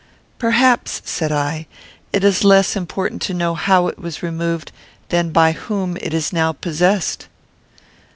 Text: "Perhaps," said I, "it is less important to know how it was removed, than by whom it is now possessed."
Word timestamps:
"Perhaps," 0.39 1.03
said 1.05 1.31
I, 1.31 1.67
"it 2.11 2.23
is 2.23 2.43
less 2.43 2.75
important 2.75 3.21
to 3.21 3.35
know 3.35 3.53
how 3.53 3.85
it 3.85 3.99
was 3.99 4.23
removed, 4.23 4.71
than 5.09 5.29
by 5.29 5.51
whom 5.51 5.95
it 5.97 6.11
is 6.11 6.33
now 6.33 6.53
possessed." 6.53 7.27